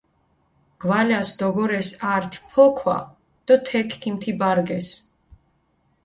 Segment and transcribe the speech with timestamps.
[0.81, 2.97] გვალას დოგორეს ართი ფოქვა
[3.45, 4.95] დო თექი ქიმთიბარგესჷ.